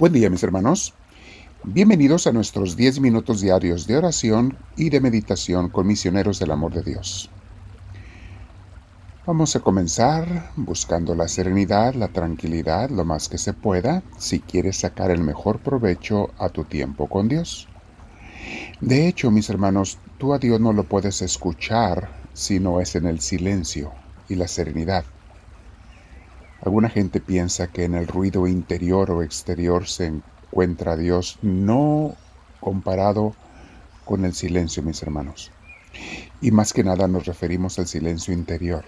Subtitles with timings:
[0.00, 0.94] Buen día mis hermanos.
[1.62, 6.72] Bienvenidos a nuestros 10 minutos diarios de oración y de meditación con misioneros del amor
[6.72, 7.28] de Dios.
[9.26, 14.78] Vamos a comenzar buscando la serenidad, la tranquilidad, lo más que se pueda, si quieres
[14.78, 17.68] sacar el mejor provecho a tu tiempo con Dios.
[18.80, 23.04] De hecho, mis hermanos, tú a Dios no lo puedes escuchar si no es en
[23.04, 23.92] el silencio
[24.30, 25.04] y la serenidad.
[26.62, 32.14] Alguna gente piensa que en el ruido interior o exterior se encuentra Dios, no
[32.60, 33.34] comparado
[34.04, 35.50] con el silencio, mis hermanos.
[36.40, 38.84] Y más que nada nos referimos al silencio interior.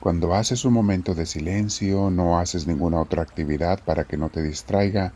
[0.00, 4.42] Cuando haces un momento de silencio, no haces ninguna otra actividad para que no te
[4.42, 5.12] distraiga,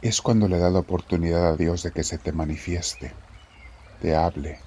[0.00, 3.12] es cuando le da la oportunidad a Dios de que se te manifieste,
[4.00, 4.58] te hable,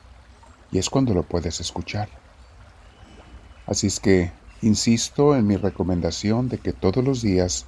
[0.72, 2.08] y es cuando lo puedes escuchar.
[3.66, 4.32] Así es que
[4.66, 7.68] Insisto en mi recomendación de que todos los días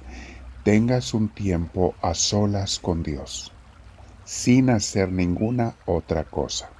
[0.64, 3.52] tengas un tiempo a solas con Dios,
[4.24, 6.70] sin hacer ninguna otra cosa.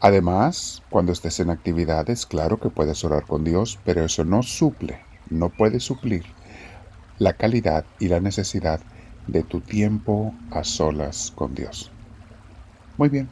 [0.00, 5.00] Además, cuando estés en actividades, claro que puedes orar con Dios, pero eso no suple,
[5.28, 6.24] no puede suplir
[7.18, 8.80] la calidad y la necesidad
[9.26, 11.92] de tu tiempo a solas con Dios.
[12.96, 13.28] Muy bien.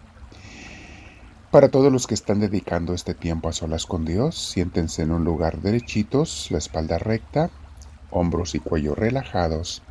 [1.52, 5.22] Para todos los que están dedicando este tiempo a solas con Dios, siéntense en un
[5.22, 7.50] lugar derechitos, la espalda recta,
[8.10, 9.82] hombros y cuello relajados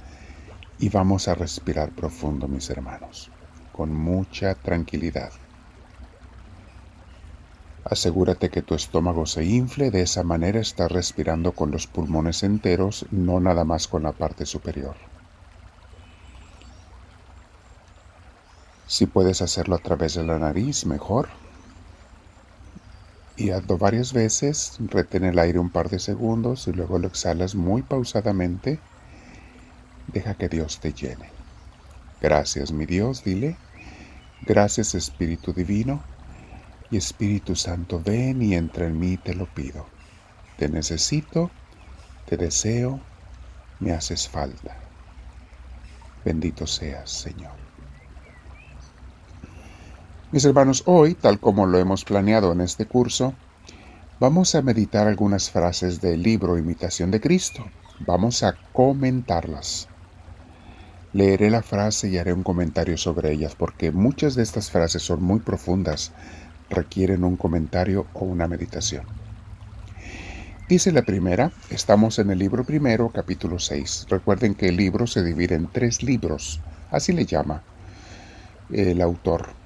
[0.79, 3.29] y vamos a respirar profundo, mis hermanos,
[3.73, 5.31] con mucha tranquilidad.
[7.85, 13.05] Asegúrate que tu estómago se infle, de esa manera estás respirando con los pulmones enteros,
[13.11, 14.95] no nada más con la parte superior.
[18.87, 21.29] Si puedes hacerlo a través de la nariz, mejor
[23.41, 27.55] y hazlo varias veces, retén el aire un par de segundos y luego lo exhalas
[27.55, 28.79] muy pausadamente.
[30.13, 31.31] Deja que Dios te llene.
[32.21, 33.57] Gracias mi Dios, dile.
[34.43, 36.03] Gracias Espíritu Divino
[36.91, 39.87] y Espíritu Santo, ven y entra en mí, te lo pido.
[40.57, 41.49] Te necesito,
[42.27, 42.99] te deseo,
[43.79, 44.77] me haces falta.
[46.23, 47.60] Bendito seas, Señor.
[50.31, 53.33] Mis hermanos, hoy, tal como lo hemos planeado en este curso,
[54.17, 57.65] vamos a meditar algunas frases del libro Imitación de Cristo.
[57.99, 59.89] Vamos a comentarlas.
[61.11, 65.21] Leeré la frase y haré un comentario sobre ellas porque muchas de estas frases son
[65.21, 66.13] muy profundas,
[66.69, 69.03] requieren un comentario o una meditación.
[70.69, 74.05] Dice la primera, estamos en el libro primero, capítulo 6.
[74.09, 77.63] Recuerden que el libro se divide en tres libros, así le llama
[78.71, 79.59] el autor.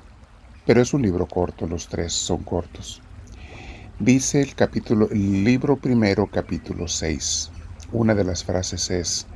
[0.65, 3.01] Pero es un libro corto, los tres son cortos.
[3.99, 7.51] Dice el capítulo, el libro primero, capítulo 6.
[7.91, 9.27] Una de las frases es,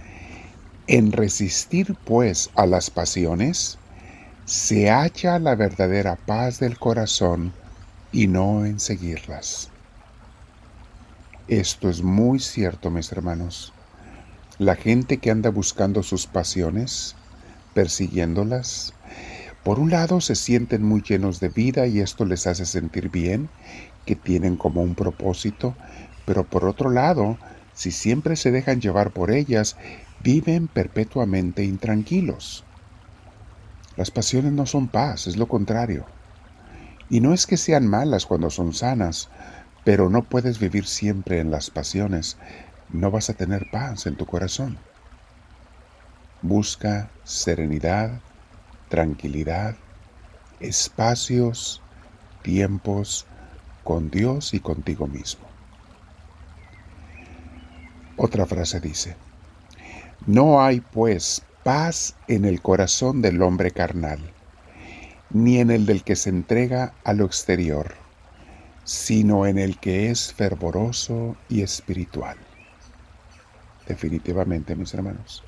[0.88, 3.78] en resistir pues a las pasiones,
[4.46, 7.54] se halla la verdadera paz del corazón
[8.12, 9.70] y no en seguirlas.
[11.48, 13.72] Esto es muy cierto, mis hermanos.
[14.58, 17.16] La gente que anda buscando sus pasiones,
[17.74, 18.94] persiguiéndolas,
[19.64, 23.50] por un lado se sienten muy llenos de vida y esto les hace sentir bien,
[24.06, 25.76] que tienen como un propósito,
[26.26, 27.38] pero por otro lado,
[27.74, 29.78] si siempre se dejan llevar por ellas,
[30.22, 32.64] viven perpetuamente intranquilos.
[33.96, 36.06] Las pasiones no son paz, es lo contrario.
[37.10, 39.30] Y no es que sean malas cuando son sanas,
[39.84, 42.38] pero no puedes vivir siempre en las pasiones,
[42.92, 44.78] no vas a tener paz en tu corazón.
[46.42, 48.22] Busca serenidad,
[48.90, 49.76] tranquilidad,
[50.60, 51.82] espacios,
[52.42, 53.26] tiempos
[53.84, 55.48] con Dios y contigo mismo.
[58.18, 59.16] Otra frase dice,
[60.26, 64.20] no hay pues paz en el corazón del hombre carnal,
[65.30, 67.94] ni en el del que se entrega a lo exterior,
[68.84, 72.38] sino en el que es fervoroso y espiritual.
[73.88, 75.44] Definitivamente, mis hermanos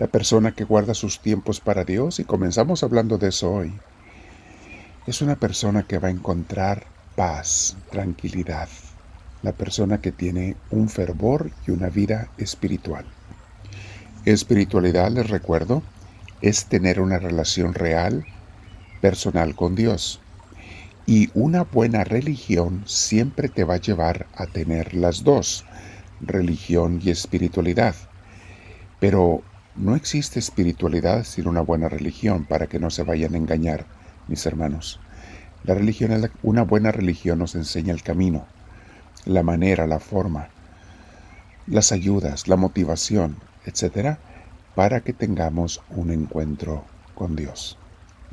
[0.00, 3.74] la persona que guarda sus tiempos para Dios, y comenzamos hablando de eso hoy,
[5.06, 6.86] es una persona que va a encontrar
[7.16, 8.70] paz, tranquilidad,
[9.42, 13.04] la persona que tiene un fervor y una vida espiritual.
[14.24, 15.82] Espiritualidad, les recuerdo,
[16.40, 18.24] es tener una relación real,
[19.02, 20.22] personal con Dios.
[21.04, 25.66] Y una buena religión siempre te va a llevar a tener las dos,
[26.22, 27.94] religión y espiritualidad.
[28.98, 29.42] Pero
[29.80, 33.86] no existe espiritualidad sin una buena religión para que no se vayan a engañar,
[34.28, 35.00] mis hermanos.
[35.64, 38.44] La religión, una buena religión nos enseña el camino,
[39.24, 40.48] la manera, la forma,
[41.66, 44.18] las ayudas, la motivación, etc.,
[44.74, 46.84] para que tengamos un encuentro
[47.14, 47.78] con Dios.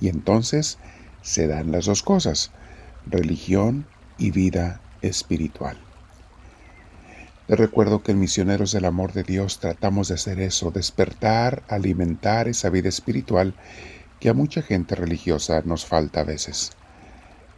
[0.02, 0.78] Y entonces
[1.22, 2.52] se dan las dos cosas,
[3.06, 3.86] religión
[4.18, 5.78] y vida espiritual.
[7.48, 12.50] Les recuerdo que en Misioneros del Amor de Dios tratamos de hacer eso, despertar, alimentar
[12.50, 13.54] esa vida espiritual
[14.20, 16.72] que a mucha gente religiosa nos falta a veces.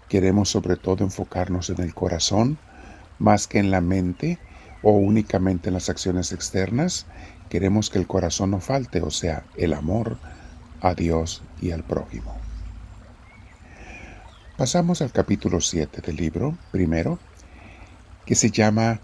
[0.07, 2.59] Queremos sobre todo enfocarnos en el corazón
[3.17, 4.37] más que en la mente
[4.83, 7.07] o únicamente en las acciones externas.
[7.49, 10.19] Queremos que el corazón no falte, o sea, el amor
[10.81, 12.35] a Dios y al prójimo.
[14.55, 17.17] Pasamos al capítulo 7 del libro, primero,
[18.25, 18.99] que se llama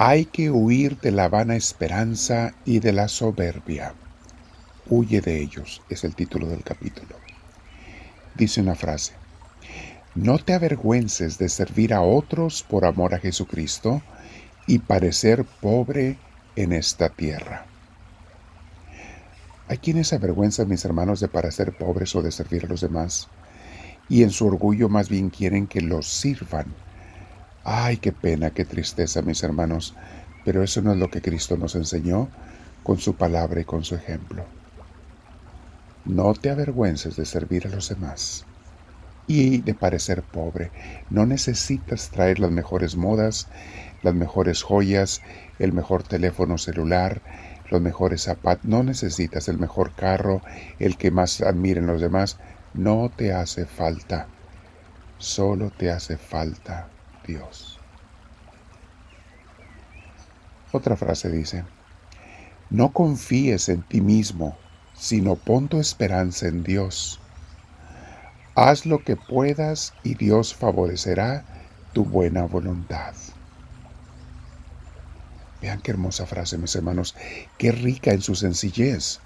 [0.00, 3.94] Hay que huir de la vana esperanza y de la soberbia.
[4.88, 7.16] Huye de ellos, es el título del capítulo.
[8.36, 9.14] Dice una frase,
[10.14, 14.00] no te avergüences de servir a otros por amor a Jesucristo
[14.68, 16.16] y parecer pobre
[16.54, 17.66] en esta tierra.
[19.66, 23.26] Hay quienes avergüenzan, mis hermanos, de parecer pobres o de servir a los demás,
[24.08, 26.66] y en su orgullo más bien quieren que los sirvan.
[27.70, 29.94] Ay, qué pena, qué tristeza, mis hermanos,
[30.42, 32.30] pero eso no es lo que Cristo nos enseñó
[32.82, 34.46] con su palabra y con su ejemplo.
[36.06, 38.46] No te avergüences de servir a los demás
[39.26, 40.70] y de parecer pobre.
[41.10, 43.48] No necesitas traer las mejores modas,
[44.02, 45.20] las mejores joyas,
[45.58, 47.20] el mejor teléfono celular,
[47.70, 48.64] los mejores zapatos.
[48.64, 50.40] No necesitas el mejor carro,
[50.78, 52.38] el que más admiren los demás.
[52.72, 54.26] No te hace falta.
[55.18, 56.88] Solo te hace falta
[57.28, 57.78] Dios.
[60.72, 61.64] Otra frase dice,
[62.70, 64.58] no confíes en ti mismo,
[64.96, 67.20] sino pon tu esperanza en Dios
[68.60, 71.44] Haz lo que puedas y Dios favorecerá
[71.92, 73.14] tu buena voluntad.
[75.62, 77.14] Vean qué hermosa frase, mis hermanos,
[77.56, 79.20] qué rica en su sencillez.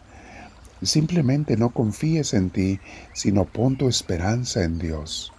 [0.82, 2.78] Simplemente no confíes en ti,
[3.14, 5.32] sino pon tu esperanza en Dios.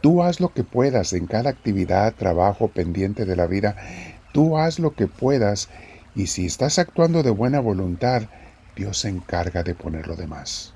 [0.00, 3.76] Tú haz lo que puedas en cada actividad, trabajo, pendiente de la vida.
[4.32, 5.68] Tú haz lo que puedas
[6.14, 8.22] y si estás actuando de buena voluntad,
[8.76, 10.74] Dios se encarga de poner lo demás.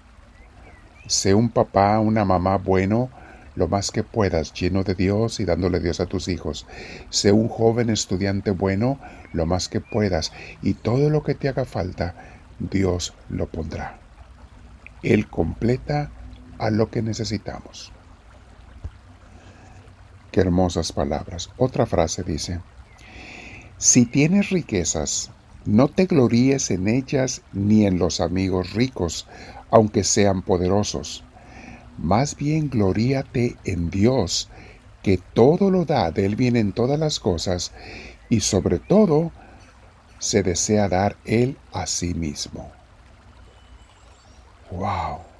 [1.06, 3.10] Sé un papá, una mamá bueno
[3.56, 6.66] lo más que puedas, lleno de Dios y dándole Dios a tus hijos.
[7.10, 9.00] Sé un joven estudiante bueno
[9.32, 12.14] lo más que puedas y todo lo que te haga falta,
[12.58, 13.98] Dios lo pondrá.
[15.02, 16.10] Él completa
[16.58, 17.92] a lo que necesitamos.
[20.36, 21.48] Qué hermosas palabras.
[21.56, 22.60] Otra frase dice,
[23.78, 25.30] si tienes riquezas,
[25.64, 29.26] no te gloríes en ellas ni en los amigos ricos,
[29.70, 31.24] aunque sean poderosos.
[31.96, 34.50] Más bien gloríate en Dios,
[35.02, 37.72] que todo lo da, de Él vienen todas las cosas,
[38.28, 39.32] y sobre todo
[40.18, 42.70] se desea dar Él a sí mismo.
[44.70, 45.35] ¡Wow!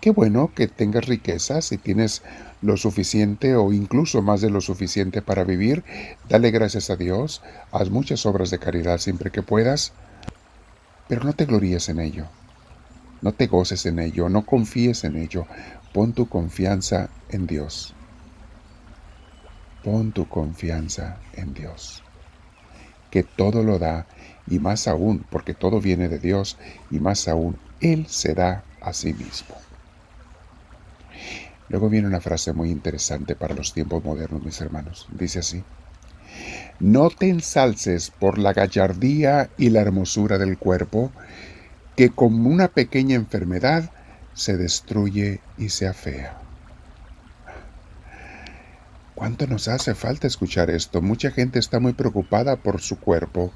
[0.00, 2.22] Qué bueno que tengas riquezas y tienes
[2.62, 5.82] lo suficiente o incluso más de lo suficiente para vivir.
[6.28, 7.42] Dale gracias a Dios,
[7.72, 9.92] haz muchas obras de caridad siempre que puedas,
[11.08, 12.26] pero no te gloríes en ello.
[13.22, 15.46] No te goces en ello, no confíes en ello.
[15.92, 17.92] Pon tu confianza en Dios.
[19.82, 22.04] Pon tu confianza en Dios.
[23.10, 24.06] Que todo lo da
[24.46, 26.56] y más aún, porque todo viene de Dios
[26.90, 29.56] y más aún, Él se da a sí mismo.
[31.68, 35.06] Luego viene una frase muy interesante para los tiempos modernos, mis hermanos.
[35.12, 35.62] Dice así.
[36.80, 41.10] No te ensalces por la gallardía y la hermosura del cuerpo,
[41.96, 43.90] que como una pequeña enfermedad
[44.34, 46.38] se destruye y se afea.
[49.16, 51.02] ¿Cuánto nos hace falta escuchar esto?
[51.02, 53.52] Mucha gente está muy preocupada por su cuerpo,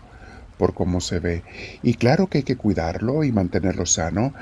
[0.59, 1.45] por cómo se ve.
[1.85, 4.35] Y claro que hay que cuidarlo y mantenerlo sano,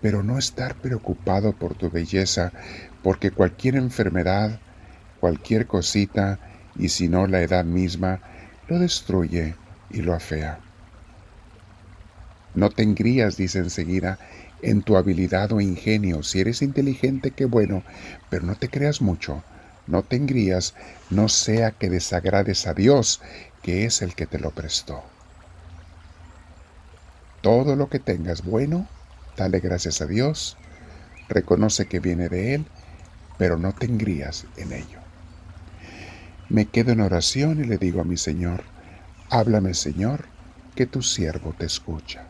[0.00, 2.52] pero no estar preocupado por tu belleza,
[3.02, 4.60] porque cualquier enfermedad,
[5.20, 6.38] cualquier cosita,
[6.76, 8.20] y si no la edad misma,
[8.68, 9.54] lo destruye
[9.90, 10.60] y lo afea.
[12.54, 14.18] No te engrías, dice enseguida,
[14.62, 16.22] en tu habilidad o ingenio.
[16.22, 17.82] Si eres inteligente, qué bueno,
[18.30, 19.42] pero no te creas mucho.
[19.86, 20.74] No te engrías,
[21.10, 23.20] no sea que desagrades a Dios,
[23.62, 25.02] que es el que te lo prestó.
[27.40, 28.88] Todo lo que tengas bueno,
[29.36, 30.56] dale gracias a Dios,
[31.28, 32.66] reconoce que viene de Él,
[33.38, 35.00] pero no te engrías en ello.
[36.48, 38.62] Me quedo en oración y le digo a mi Señor,
[39.30, 40.26] háblame Señor,
[40.74, 42.26] que tu siervo te escucha.